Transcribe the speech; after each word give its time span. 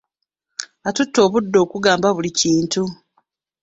Atutte 0.87 1.17
obudde 1.25 1.57
okungamba 1.63 2.07
buli 2.15 2.31
kintu. 2.39 2.83